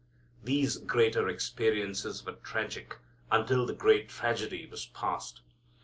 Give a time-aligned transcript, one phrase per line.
[0.43, 2.97] These greater experiences were tragic
[3.29, 5.41] until the great tragedy was past.